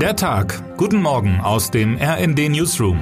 Der 0.00 0.14
Tag. 0.14 0.62
Guten 0.76 1.00
Morgen 1.00 1.40
aus 1.40 1.70
dem 1.70 1.96
RND 1.96 2.50
Newsroom. 2.50 2.98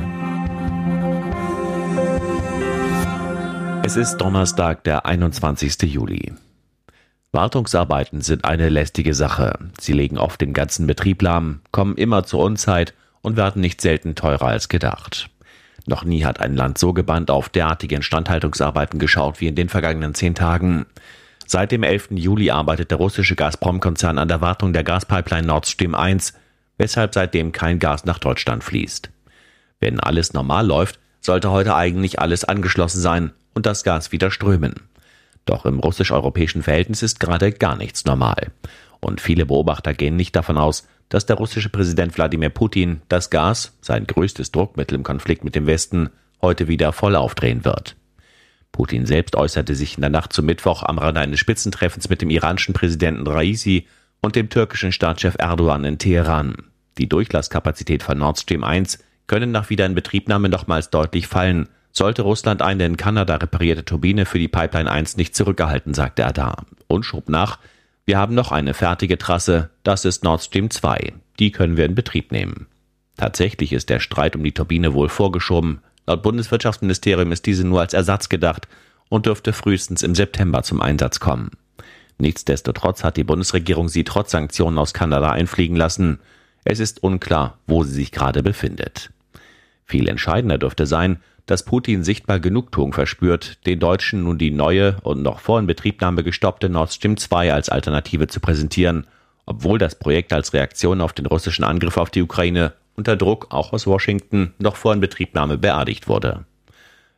Es 3.84 3.96
ist 3.96 4.18
Donnerstag, 4.18 4.84
der 4.84 5.04
21. 5.04 5.82
Juli. 5.92 6.34
Wartungsarbeiten 7.32 8.20
sind 8.20 8.44
eine 8.44 8.68
lästige 8.68 9.12
Sache. 9.12 9.58
Sie 9.80 9.92
legen 9.92 10.18
oft 10.18 10.40
den 10.40 10.52
ganzen 10.52 10.86
Betrieb 10.86 11.20
lahm, 11.20 11.62
kommen 11.72 11.96
immer 11.96 12.22
zur 12.22 12.44
Unzeit 12.44 12.94
und 13.22 13.36
werden 13.36 13.60
nicht 13.60 13.80
selten 13.80 14.14
teurer 14.14 14.46
als 14.46 14.68
gedacht. 14.68 15.30
Noch 15.86 16.04
nie 16.04 16.24
hat 16.24 16.38
ein 16.38 16.54
Land 16.54 16.78
so 16.78 16.92
gebannt 16.92 17.28
auf 17.28 17.48
derartige 17.48 17.96
Instandhaltungsarbeiten 17.96 19.00
geschaut 19.00 19.40
wie 19.40 19.48
in 19.48 19.56
den 19.56 19.68
vergangenen 19.68 20.14
zehn 20.14 20.36
Tagen. 20.36 20.86
Seit 21.44 21.72
dem 21.72 21.82
11. 21.82 22.10
Juli 22.12 22.52
arbeitet 22.52 22.92
der 22.92 22.98
russische 22.98 23.34
Gazprom-Konzern 23.34 24.18
an 24.18 24.28
der 24.28 24.40
Wartung 24.40 24.72
der 24.72 24.84
Gaspipeline 24.84 25.48
Nord 25.48 25.66
Stream 25.66 25.96
1, 25.96 26.34
weshalb 26.78 27.14
seitdem 27.14 27.52
kein 27.52 27.78
Gas 27.78 28.04
nach 28.04 28.18
Deutschland 28.18 28.64
fließt. 28.64 29.10
Wenn 29.80 30.00
alles 30.00 30.32
normal 30.32 30.66
läuft, 30.66 30.98
sollte 31.20 31.50
heute 31.50 31.74
eigentlich 31.74 32.20
alles 32.20 32.44
angeschlossen 32.44 33.00
sein 33.00 33.32
und 33.54 33.66
das 33.66 33.84
Gas 33.84 34.12
wieder 34.12 34.30
strömen. 34.30 34.74
Doch 35.46 35.66
im 35.66 35.78
russisch-europäischen 35.78 36.62
Verhältnis 36.62 37.02
ist 37.02 37.20
gerade 37.20 37.52
gar 37.52 37.76
nichts 37.76 38.04
normal. 38.04 38.50
Und 39.00 39.20
viele 39.20 39.46
Beobachter 39.46 39.92
gehen 39.94 40.16
nicht 40.16 40.34
davon 40.34 40.56
aus, 40.56 40.86
dass 41.08 41.26
der 41.26 41.36
russische 41.36 41.68
Präsident 41.68 42.16
Wladimir 42.16 42.48
Putin 42.48 43.02
das 43.08 43.30
Gas, 43.30 43.76
sein 43.80 44.06
größtes 44.06 44.52
Druckmittel 44.52 44.94
im 44.94 45.02
Konflikt 45.02 45.44
mit 45.44 45.54
dem 45.54 45.66
Westen, 45.66 46.10
heute 46.40 46.68
wieder 46.68 46.92
voll 46.92 47.14
aufdrehen 47.14 47.64
wird. 47.64 47.96
Putin 48.72 49.06
selbst 49.06 49.36
äußerte 49.36 49.74
sich 49.74 49.96
in 49.96 50.00
der 50.00 50.10
Nacht 50.10 50.32
zum 50.32 50.46
Mittwoch 50.46 50.82
am 50.82 50.98
Rande 50.98 51.20
eines 51.20 51.38
Spitzentreffens 51.38 52.08
mit 52.08 52.22
dem 52.22 52.30
iranischen 52.30 52.74
Präsidenten 52.74 53.26
Raisi 53.26 53.86
und 54.24 54.36
dem 54.36 54.48
türkischen 54.48 54.90
Staatschef 54.90 55.36
Erdogan 55.38 55.84
in 55.84 55.98
Teheran. 55.98 56.56
Die 56.96 57.08
Durchlasskapazität 57.08 58.02
von 58.02 58.16
Nord 58.16 58.38
Stream 58.38 58.64
1 58.64 58.98
können 59.26 59.52
nach 59.52 59.68
Wiederinbetriebnahme 59.68 60.48
nochmals 60.48 60.88
deutlich 60.88 61.26
fallen, 61.26 61.68
sollte 61.92 62.22
Russland 62.22 62.62
eine 62.62 62.86
in 62.86 62.96
Kanada 62.96 63.36
reparierte 63.36 63.84
Turbine 63.84 64.24
für 64.24 64.38
die 64.38 64.48
Pipeline 64.48 64.90
1 64.90 65.18
nicht 65.18 65.36
zurückgehalten, 65.36 65.92
sagte 65.92 66.22
er 66.22 66.32
da 66.32 66.56
und 66.86 67.04
schob 67.04 67.28
nach, 67.28 67.58
wir 68.06 68.18
haben 68.18 68.34
noch 68.34 68.50
eine 68.50 68.72
fertige 68.72 69.18
Trasse, 69.18 69.70
das 69.82 70.06
ist 70.06 70.24
Nord 70.24 70.42
Stream 70.42 70.70
2, 70.70 71.12
die 71.38 71.52
können 71.52 71.76
wir 71.76 71.84
in 71.84 71.94
Betrieb 71.94 72.32
nehmen. 72.32 72.66
Tatsächlich 73.16 73.72
ist 73.74 73.90
der 73.90 74.00
Streit 74.00 74.36
um 74.36 74.42
die 74.42 74.52
Turbine 74.52 74.94
wohl 74.94 75.10
vorgeschoben, 75.10 75.80
laut 76.06 76.22
Bundeswirtschaftsministerium 76.22 77.30
ist 77.30 77.44
diese 77.44 77.66
nur 77.66 77.80
als 77.80 77.92
Ersatz 77.92 78.30
gedacht 78.30 78.68
und 79.10 79.26
dürfte 79.26 79.52
frühestens 79.52 80.02
im 80.02 80.14
September 80.14 80.62
zum 80.62 80.80
Einsatz 80.80 81.20
kommen. 81.20 81.50
Nichtsdestotrotz 82.18 83.04
hat 83.04 83.16
die 83.16 83.24
Bundesregierung 83.24 83.88
sie 83.88 84.04
trotz 84.04 84.30
Sanktionen 84.30 84.78
aus 84.78 84.94
Kanada 84.94 85.30
einfliegen 85.30 85.76
lassen. 85.76 86.20
Es 86.64 86.80
ist 86.80 87.02
unklar, 87.02 87.58
wo 87.66 87.84
sie 87.84 87.94
sich 87.94 88.12
gerade 88.12 88.42
befindet. 88.42 89.10
Viel 89.84 90.08
entscheidender 90.08 90.58
dürfte 90.58 90.86
sein, 90.86 91.18
dass 91.46 91.64
Putin 91.64 92.04
sichtbar 92.04 92.40
Genugtuung 92.40 92.92
verspürt, 92.92 93.66
den 93.66 93.78
Deutschen 93.78 94.24
nun 94.24 94.38
die 94.38 94.50
neue 94.50 94.96
und 95.02 95.22
noch 95.22 95.40
vor 95.40 95.58
Inbetriebnahme 95.58 96.24
gestoppte 96.24 96.70
Nord 96.70 96.92
Stream 96.92 97.16
2 97.16 97.52
als 97.52 97.68
Alternative 97.68 98.28
zu 98.28 98.40
präsentieren, 98.40 99.06
obwohl 99.44 99.78
das 99.78 99.98
Projekt 99.98 100.32
als 100.32 100.54
Reaktion 100.54 101.02
auf 101.02 101.12
den 101.12 101.26
russischen 101.26 101.64
Angriff 101.64 101.98
auf 101.98 102.10
die 102.10 102.22
Ukraine 102.22 102.72
unter 102.96 103.16
Druck 103.16 103.48
auch 103.50 103.72
aus 103.72 103.86
Washington 103.86 104.54
noch 104.58 104.76
vor 104.76 104.94
Inbetriebnahme 104.94 105.58
beerdigt 105.58 106.08
wurde. 106.08 106.46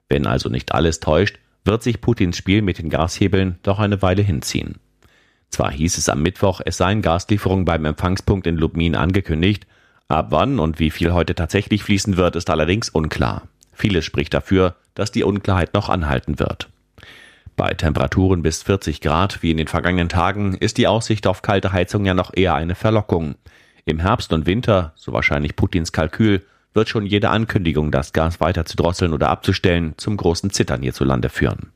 Wenn 0.09 0.27
also 0.27 0.49
nicht 0.49 0.73
alles 0.73 1.01
täuscht, 1.01 1.39
wird 1.65 1.83
sich 1.83 2.01
Putins 2.01 2.37
Spiel 2.37 2.63
mit 2.63 2.79
den 2.79 2.91
Gashebeln 2.91 3.59
doch 3.63 3.79
eine 3.79 4.03
Weile 4.03 4.23
hinziehen. 4.23 4.77
Zwar 5.51 5.71
hieß 5.71 5.99
es 5.99 6.09
am 6.09 6.23
Mittwoch, 6.23 6.61
es 6.65 6.77
seien 6.77 7.03
Gaslieferungen 7.03 7.65
beim 7.65 7.85
Empfangspunkt 7.85 8.47
in 8.47 8.57
Lubmin 8.57 8.95
angekündigt, 8.95 9.67
ab 10.09 10.29
wann 10.31 10.59
und 10.59 10.79
wie 10.79 10.91
viel 10.91 11.13
heute 11.13 11.35
tatsächlich 11.35 11.83
fließen 11.83 12.17
wird, 12.17 12.37
ist 12.37 12.51
allerdings 12.51 12.89
unklar. 12.89 13.43
Vieles 13.73 14.05
spricht 14.05 14.35
dafür, 14.35 14.77
dass 14.95 15.13
die 15.13 15.25
Unklarheit 15.25 15.75
noch 15.75 15.89
anhalten 15.89 16.39
wird. 16.39 16.69
Bei 17.57 17.73
Temperaturen 17.73 18.43
bis 18.43 18.63
40 18.63 19.01
Grad 19.01 19.43
wie 19.43 19.51
in 19.51 19.57
den 19.57 19.69
vergangenen 19.69 20.11
Tagen 20.11 20.55
ist 20.55 20.77
die 20.77 20.87
Aussicht 20.87 21.27
auf 21.27 21.41
kalte 21.41 21.73
Heizung 21.73 22.05
ja 22.05 22.13
noch 22.13 22.33
eher 22.35 22.55
eine 22.55 22.75
Verlockung. 22.75 23.37
Im 23.87 23.99
Herbst 23.99 24.33
und 24.33 24.47
Winter, 24.47 24.93
so 24.95 25.13
wahrscheinlich 25.13 25.57
Putins 25.57 25.93
Kalkül, 25.93 26.45
wird 26.75 26.91
schon 26.91 27.07
jede 27.07 27.31
Ankündigung, 27.31 27.91
das 27.91 28.13
Gas 28.13 28.41
weiter 28.41 28.67
zu 28.67 28.77
drosseln 28.77 29.15
oder 29.15 29.31
abzustellen, 29.31 29.95
zum 29.97 30.19
großen 30.19 30.51
Zittern 30.51 30.83
hierzulande 30.83 31.31
führen. 31.31 31.71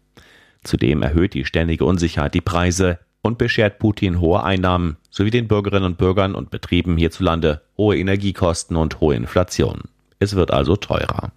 Zudem 0.63 1.03
erhöht 1.03 1.33
die 1.33 1.47
ständige 1.47 1.87
Unsicherheit 1.87 2.35
die 2.35 2.43
Preise, 2.43 2.99
und 3.23 3.39
beschert 3.39 3.79
Putin 3.79 4.21
hohe 4.21 4.43
Einnahmen 4.43 4.97
sowie 5.11 5.31
den 5.31 5.49
Bürgerinnen 5.49 5.85
und 5.85 5.99
Bürgern 5.99 6.35
und 6.35 6.51
Betrieben 6.51 6.97
hierzulande 6.97 7.63
hohe 7.77 7.97
Energiekosten 7.99 8.77
und 8.77 9.01
hohe 9.01 9.15
Inflation. 9.15 9.83
Es 10.19 10.35
wird 10.35 10.51
also 10.51 10.77
teurer. 10.77 11.33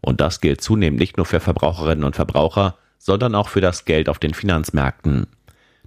Und 0.00 0.20
das 0.20 0.40
gilt 0.40 0.60
zunehmend 0.60 1.00
nicht 1.00 1.16
nur 1.16 1.26
für 1.26 1.40
Verbraucherinnen 1.40 2.04
und 2.04 2.16
Verbraucher, 2.16 2.76
sondern 2.98 3.34
auch 3.34 3.48
für 3.48 3.60
das 3.60 3.84
Geld 3.84 4.08
auf 4.08 4.18
den 4.18 4.34
Finanzmärkten. 4.34 5.26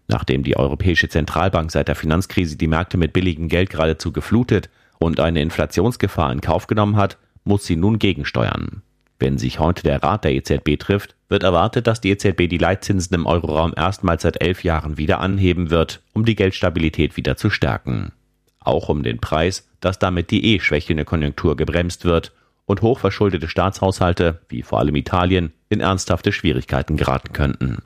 Nachdem 0.08 0.44
die 0.44 0.58
Europäische 0.58 1.10
Zentralbank 1.10 1.72
seit 1.72 1.88
der 1.88 1.96
Finanzkrise 1.96 2.58
die 2.58 2.68
Märkte 2.68 2.98
mit 2.98 3.14
billigem 3.14 3.48
Geld 3.48 3.70
geradezu 3.70 4.12
geflutet 4.12 4.70
und 5.00 5.20
eine 5.20 5.42
Inflationsgefahr 5.42 6.32
in 6.32 6.42
Kauf 6.42 6.68
genommen 6.68 6.98
hat, 6.98 7.18
muss 7.46 7.66
sie 7.66 7.76
nun 7.76 8.00
gegensteuern. 8.00 8.82
Wenn 9.20 9.38
sich 9.38 9.60
heute 9.60 9.84
der 9.84 10.04
Rat 10.04 10.26
der 10.26 10.34
EZB 10.34 10.78
trifft, 10.78 11.16
wird 11.34 11.44
erwartet, 11.44 11.88
dass 11.88 12.00
die 12.00 12.12
EZB 12.12 12.48
die 12.48 12.60
Leitzinsen 12.60 13.16
im 13.16 13.26
Euroraum 13.26 13.74
erstmals 13.76 14.22
seit 14.22 14.42
elf 14.42 14.64
Jahren 14.64 14.98
wieder 14.98 15.20
anheben 15.20 15.72
wird, 15.72 16.02
um 16.14 16.24
die 16.24 16.36
Geldstabilität 16.36 17.18
wieder 17.18 17.36
zu 17.36 17.50
stärken. 17.50 18.14
Auch 18.60 18.88
um 18.88 19.02
den 19.02 19.20
Preis, 19.20 19.68
dass 19.82 19.98
damit 19.98 20.30
die 20.30 20.54
eh 20.54 20.60
schwächelnde 20.60 21.06
Konjunktur 21.06 21.58
gebremst 21.58 22.06
wird 22.06 22.32
und 22.66 22.84
hochverschuldete 22.84 23.50
Staatshaushalte, 23.50 24.42
wie 24.48 24.62
vor 24.62 24.78
allem 24.80 24.96
Italien, 24.96 25.52
in 25.70 25.82
ernsthafte 25.82 26.32
Schwierigkeiten 26.32 26.98
geraten 26.98 27.34
könnten. 27.34 27.80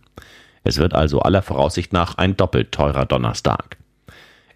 Es 0.66 0.78
wird 0.78 0.94
also 0.94 1.22
aller 1.22 1.42
Voraussicht 1.42 1.94
nach 1.94 2.16
ein 2.18 2.36
doppelt 2.36 2.74
teurer 2.74 3.06
Donnerstag. 3.06 3.78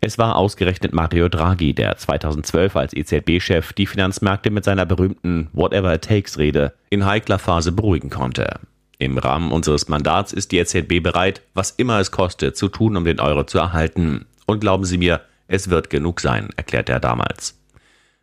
Es 0.01 0.17
war 0.17 0.35
ausgerechnet 0.35 0.93
Mario 0.93 1.29
Draghi, 1.29 1.73
der 1.73 1.95
2012 1.95 2.75
als 2.75 2.93
EZB-Chef 2.93 3.71
die 3.71 3.87
Finanzmärkte 3.87 4.49
mit 4.49 4.65
seiner 4.65 4.85
berühmten 4.85 5.47
Whatever 5.53 5.95
it 5.95 6.01
takes 6.01 6.37
Rede 6.37 6.73
in 6.89 7.05
heikler 7.05 7.39
Phase 7.39 7.71
beruhigen 7.71 8.09
konnte. 8.09 8.59
Im 9.01 9.17
Rahmen 9.17 9.51
unseres 9.51 9.87
Mandats 9.87 10.31
ist 10.31 10.51
die 10.51 10.59
EZB 10.59 11.01
bereit, 11.01 11.41
was 11.55 11.71
immer 11.71 11.99
es 11.99 12.11
kostet, 12.11 12.55
zu 12.55 12.67
tun, 12.67 12.95
um 12.95 13.03
den 13.03 13.19
Euro 13.19 13.43
zu 13.45 13.57
erhalten. 13.57 14.27
Und 14.45 14.59
glauben 14.59 14.85
Sie 14.85 14.99
mir, 14.99 15.21
es 15.47 15.71
wird 15.71 15.89
genug 15.89 16.21
sein, 16.21 16.49
erklärte 16.55 16.91
er 16.91 16.99
damals. 16.99 17.59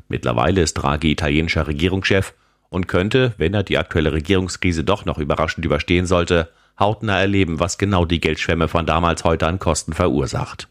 Mittlerweile 0.07 0.61
ist 0.61 0.75
Draghi 0.75 1.11
italienischer 1.11 1.67
Regierungschef 1.67 2.33
und 2.69 2.87
könnte, 2.87 3.35
wenn 3.39 3.55
er 3.55 3.65
die 3.65 3.77
aktuelle 3.77 4.13
Regierungskrise 4.13 4.85
doch 4.85 5.05
noch 5.05 5.19
überraschend 5.19 5.67
überstehen 5.67 6.07
sollte, 6.07 6.49
hautnah 6.79 7.19
erleben, 7.19 7.59
was 7.59 7.79
genau 7.79 8.05
die 8.05 8.21
Geldschwemme 8.21 8.69
von 8.69 8.87
damals 8.87 9.25
heute 9.25 9.49
an 9.49 9.59
Kosten 9.59 9.95
verursacht. 9.95 10.69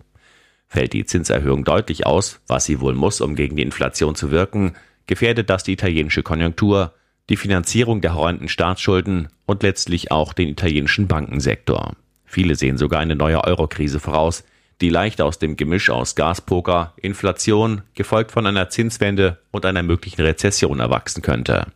Fällt 0.69 0.93
die 0.93 1.03
Zinserhöhung 1.03 1.65
deutlich 1.65 2.05
aus, 2.05 2.39
was 2.47 2.63
sie 2.63 2.79
wohl 2.79 2.95
muss, 2.95 3.19
um 3.19 3.35
gegen 3.35 3.57
die 3.57 3.63
Inflation 3.63 4.15
zu 4.15 4.31
wirken, 4.31 4.77
gefährdet 5.05 5.49
das 5.49 5.65
die 5.65 5.73
italienische 5.73 6.23
Konjunktur, 6.23 6.93
die 7.29 7.37
Finanzierung 7.37 8.01
der 8.01 8.15
horrenden 8.15 8.47
Staatsschulden 8.47 9.29
und 9.45 9.63
letztlich 9.63 10.11
auch 10.11 10.33
den 10.33 10.47
italienischen 10.47 11.07
Bankensektor. 11.07 11.93
Viele 12.25 12.55
sehen 12.55 12.77
sogar 12.77 12.99
eine 12.99 13.15
neue 13.15 13.43
Eurokrise 13.43 13.99
voraus, 13.99 14.43
die 14.81 14.89
leicht 14.89 15.21
aus 15.21 15.39
dem 15.39 15.57
Gemisch 15.57 15.89
aus 15.89 16.15
Gaspoker, 16.15 16.93
Inflation, 16.97 17.81
gefolgt 17.95 18.31
von 18.31 18.45
einer 18.45 18.69
Zinswende 18.69 19.39
und 19.51 19.65
einer 19.65 19.83
möglichen 19.83 20.21
Rezession 20.21 20.79
erwachsen 20.79 21.21
könnte. 21.21 21.67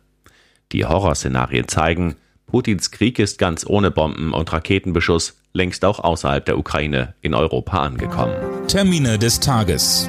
Die 0.70 0.84
Horrorszenarien 0.84 1.68
zeigen, 1.68 2.16
Putins 2.46 2.90
Krieg 2.90 3.18
ist 3.18 3.38
ganz 3.38 3.66
ohne 3.66 3.90
Bomben 3.90 4.32
und 4.32 4.52
Raketenbeschuss 4.52 5.38
längst 5.52 5.84
auch 5.84 5.98
außerhalb 6.00 6.44
der 6.44 6.58
Ukraine 6.58 7.14
in 7.20 7.34
Europa 7.34 7.82
angekommen. 7.82 8.34
Termine 8.68 9.18
des 9.18 9.40
Tages. 9.40 10.08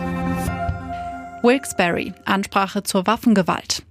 Wilkes-Barre, 1.42 2.14
Ansprache 2.26 2.84
zur 2.84 3.06
Waffengewalt. 3.06 3.84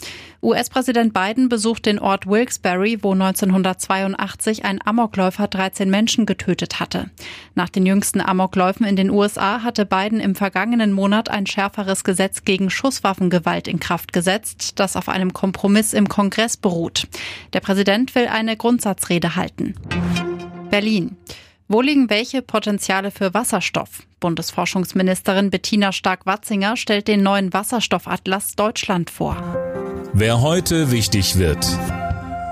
US-Präsident 0.45 1.15
Biden 1.15 1.49
besucht 1.49 1.87
den 1.87 2.01
Ort 2.01 2.27
Wilkes-Barre, 2.27 2.97
wo 3.03 3.13
1982 3.13 4.65
ein 4.65 4.81
Amokläufer 4.85 5.47
13 5.47 5.89
Menschen 5.89 6.27
getötet 6.27 6.81
hatte. 6.81 7.11
Nach 7.55 7.69
den 7.69 7.87
jüngsten 7.87 8.21
Amokläufen 8.21 8.85
in 8.85 8.97
den 8.97 9.11
USA 9.11 9.63
hatte 9.63 9.87
Biden 9.87 10.19
im 10.19 10.35
vergangenen 10.35 10.93
Monat 10.93 11.31
ein 11.31 11.47
schärferes 11.47 12.03
Gesetz 12.03 12.45
gegen 12.45 12.71
Schusswaffengewalt 12.71 13.69
in 13.69 13.79
Kraft 13.79 14.13
gesetzt, 14.13 14.81
das 14.81 14.97
auf 14.97 15.09
einem 15.09 15.33
Kompromiss 15.33 15.93
im 15.93 16.09
Kongress 16.09 16.57
beruht. 16.57 17.07
Der 17.53 17.61
Präsident 17.61 18.13
will 18.17 18.27
eine 18.27 18.57
Grundsatzrede 18.57 19.37
halten. 19.37 19.77
Berlin. 20.71 21.17
Wo 21.69 21.81
liegen 21.81 22.11
welche 22.11 22.43
Potenziale 22.43 23.13
für 23.13 23.33
Wasserstoff? 23.33 24.03
Bundesforschungsministerin 24.19 25.51
Bettina 25.51 25.93
Stark-Watzinger 25.93 26.77
stellt 26.77 27.07
den 27.07 27.23
neuen 27.23 27.53
Wasserstoffatlas 27.53 28.57
Deutschland 28.57 29.09
vor. 29.09 29.72
Wer 30.15 30.43
heute 30.43 30.91
wichtig 30.91 31.39
wird. 31.39 31.67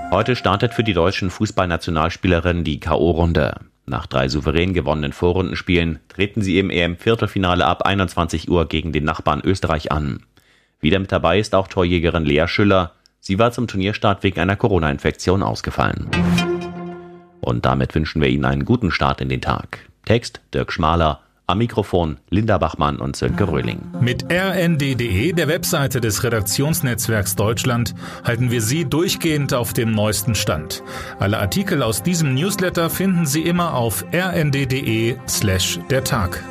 Heute 0.09 0.35
startet 0.35 0.73
für 0.73 0.83
die 0.83 0.93
deutschen 0.93 1.29
Fußballnationalspielerinnen 1.29 2.63
die 2.63 2.79
K.O.-Runde. 2.79 3.57
Nach 3.85 4.07
drei 4.07 4.29
souverän 4.29 4.73
gewonnenen 4.73 5.13
Vorrundenspielen 5.13 5.99
treten 6.09 6.41
sie 6.41 6.57
im 6.57 6.71
EM-Viertelfinale 6.71 7.65
ab 7.65 7.83
21 7.83 8.49
Uhr 8.49 8.67
gegen 8.67 8.91
den 8.91 9.03
Nachbarn 9.03 9.41
Österreich 9.43 9.91
an. 9.91 10.23
Wieder 10.79 10.97
mit 10.97 11.11
dabei 11.11 11.37
ist 11.37 11.53
auch 11.53 11.67
Torjägerin 11.67 12.25
Lea 12.25 12.47
Schüller. 12.47 12.93
Sie 13.19 13.37
war 13.37 13.51
zum 13.51 13.67
Turnierstart 13.67 14.23
wegen 14.23 14.39
einer 14.39 14.55
Corona-Infektion 14.55 15.43
ausgefallen. 15.43 16.09
Und 17.41 17.65
damit 17.65 17.93
wünschen 17.93 18.23
wir 18.23 18.29
Ihnen 18.29 18.45
einen 18.45 18.65
guten 18.65 18.89
Start 18.89 19.21
in 19.21 19.29
den 19.29 19.41
Tag. 19.41 19.87
Text 20.05 20.41
Dirk 20.51 20.73
Schmaler, 20.73 21.19
am 21.51 21.57
Mikrofon 21.59 22.17
Linda 22.29 22.57
Bachmann 22.57 22.97
und 22.97 23.15
Sönke 23.15 23.47
Röhling. 23.47 23.81
Mit 23.99 24.25
rnd.de, 24.31 25.33
der 25.33 25.47
Webseite 25.47 26.01
des 26.01 26.23
Redaktionsnetzwerks 26.23 27.35
Deutschland, 27.35 27.93
halten 28.23 28.49
wir 28.51 28.61
Sie 28.61 28.85
durchgehend 28.85 29.53
auf 29.53 29.73
dem 29.73 29.91
neuesten 29.91 30.33
Stand. 30.35 30.83
Alle 31.19 31.39
Artikel 31.39 31.83
aus 31.83 32.03
diesem 32.03 32.33
Newsletter 32.33 32.89
finden 32.89 33.25
Sie 33.25 33.41
immer 33.41 33.75
auf 33.75 34.05
rnd.de 34.13 35.17
slash 35.27 35.79
der 35.89 36.03
Tag. 36.03 36.43